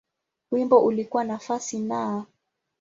Wimbo 0.51 0.79
ulikuwa 0.83 1.23
nafasi 1.23 1.79
Na. 1.79 2.25